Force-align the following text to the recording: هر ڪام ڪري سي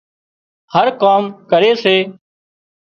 هر 0.73 0.87
ڪام 1.01 1.21
ڪري 1.51 1.71
سي 1.83 1.95